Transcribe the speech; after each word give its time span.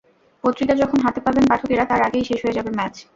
পত্রিকা 0.43 0.73
যখন 0.75 0.99
হাতে 1.05 1.19
পাবেন 1.25 1.45
পাঠকেরা, 1.47 1.83
তার 1.85 2.01
আগেই 2.07 2.27
শেষ 2.29 2.39
হয়ে 2.43 2.57
যাবে 2.57 2.71
ম্যাচ। 2.77 2.95